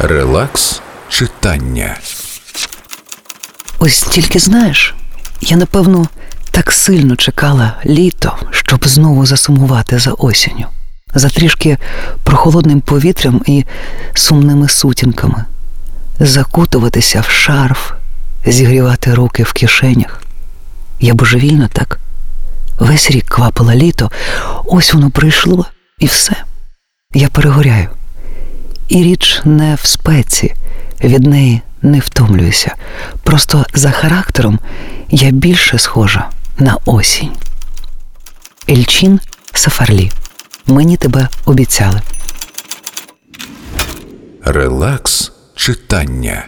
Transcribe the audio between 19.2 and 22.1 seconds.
в кишенях. Я божевільно так.